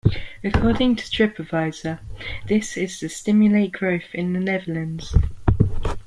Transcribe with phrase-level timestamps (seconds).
[0.43, 1.99] According to TripAdvisor,
[2.47, 5.15] this is to stimulate growth in The Netherlands.